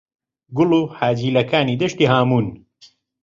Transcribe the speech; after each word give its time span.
«گوڵ 0.55 0.71
و 0.79 0.81
حاجیلەکانی 0.97 1.79
دەشتی 1.81 2.09
هاموون» 2.11 2.47